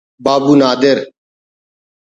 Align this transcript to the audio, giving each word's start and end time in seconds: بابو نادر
بابو 0.25 0.53
نادر 0.61 0.97